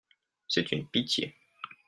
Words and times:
C'est 0.47 0.71
une 0.71 0.87
pitié. 0.87 1.35